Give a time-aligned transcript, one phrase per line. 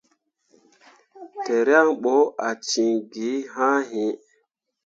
[1.45, 2.15] Tǝrwaŋ bo
[2.47, 4.09] ah cin gi haa yĩĩ.